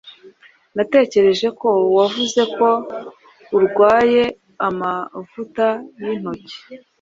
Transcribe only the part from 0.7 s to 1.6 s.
Natekereje